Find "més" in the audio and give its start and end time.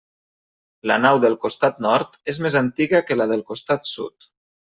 2.45-2.57